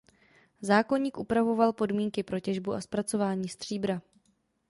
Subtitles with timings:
[0.61, 4.01] Zákoník upravoval podmínky pro těžbu a zpracování stříbra.